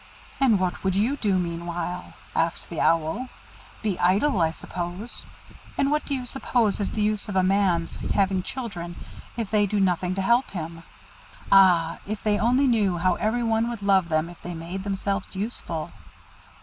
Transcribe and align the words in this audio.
"And 0.39 0.59
what 0.59 0.83
would 0.83 0.95
you 0.95 1.15
do 1.17 1.37
meanwhile?" 1.37 2.13
asked 2.35 2.71
the 2.71 2.81
Owl. 2.81 3.29
"Be 3.83 3.99
idle, 3.99 4.41
I 4.41 4.49
suppose; 4.49 5.27
and 5.77 5.91
what 5.91 6.05
do 6.07 6.15
you 6.15 6.25
suppose 6.25 6.79
is 6.79 6.93
the 6.93 7.03
use 7.03 7.29
of 7.29 7.35
a 7.35 7.43
man's 7.43 7.97
having 7.97 8.41
children 8.41 8.95
if 9.37 9.51
they 9.51 9.67
do 9.67 9.79
nothing 9.79 10.15
to 10.15 10.23
help 10.23 10.49
him? 10.49 10.81
Ah! 11.51 11.99
if 12.07 12.23
they 12.23 12.39
only 12.39 12.65
knew 12.65 12.97
how 12.97 13.13
every 13.13 13.43
one 13.43 13.69
would 13.69 13.83
love 13.83 14.09
them 14.09 14.27
if 14.27 14.41
they 14.41 14.55
made 14.55 14.83
themselves 14.85 15.35
useful!" 15.35 15.91